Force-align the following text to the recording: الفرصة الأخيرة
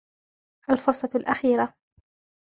الفرصة 0.69 1.09
الأخيرة 1.15 1.73